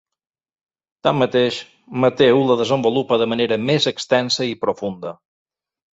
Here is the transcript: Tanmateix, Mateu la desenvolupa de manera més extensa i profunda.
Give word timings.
Tanmateix, 1.07 1.59
Mateu 2.05 2.41
la 2.53 2.57
desenvolupa 2.63 3.19
de 3.25 3.31
manera 3.35 3.61
més 3.69 3.87
extensa 3.93 4.49
i 4.55 4.61
profunda. 4.65 5.13